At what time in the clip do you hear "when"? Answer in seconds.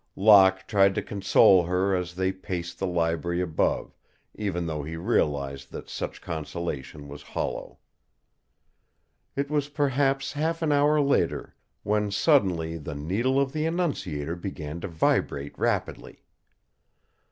11.83-12.09